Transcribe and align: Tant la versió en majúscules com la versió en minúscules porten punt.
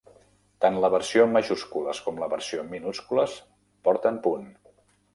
Tant 0.63 0.79
la 0.85 0.89
versió 0.95 1.25
en 1.25 1.35
majúscules 1.35 2.01
com 2.07 2.19
la 2.23 2.31
versió 2.33 2.65
en 2.65 2.75
minúscules 2.75 3.39
porten 3.89 4.23
punt. 4.29 4.53